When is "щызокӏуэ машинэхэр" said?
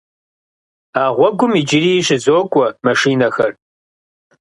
2.05-3.51